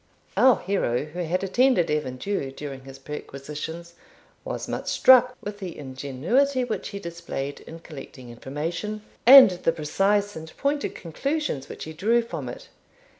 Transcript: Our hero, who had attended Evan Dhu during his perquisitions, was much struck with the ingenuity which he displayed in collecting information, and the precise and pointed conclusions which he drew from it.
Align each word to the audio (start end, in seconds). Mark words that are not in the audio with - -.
Our 0.35 0.55
hero, 0.57 1.03
who 1.05 1.19
had 1.19 1.43
attended 1.43 1.91
Evan 1.91 2.17
Dhu 2.17 2.51
during 2.55 2.85
his 2.85 2.97
perquisitions, 2.97 3.93
was 4.43 4.67
much 4.67 4.87
struck 4.87 5.37
with 5.41 5.59
the 5.59 5.77
ingenuity 5.77 6.63
which 6.63 6.87
he 6.87 6.97
displayed 6.97 7.59
in 7.67 7.77
collecting 7.81 8.31
information, 8.31 9.03
and 9.27 9.51
the 9.51 9.71
precise 9.71 10.35
and 10.35 10.51
pointed 10.57 10.95
conclusions 10.95 11.69
which 11.69 11.83
he 11.83 11.93
drew 11.93 12.23
from 12.23 12.49
it. 12.49 12.69